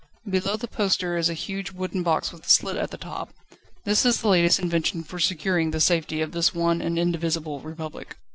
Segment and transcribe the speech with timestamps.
[0.27, 3.35] Below the poster is a huge wooden box with a slit at the top.
[3.83, 8.17] This is the latest invention for securing the safety of this one and indivisible Republic.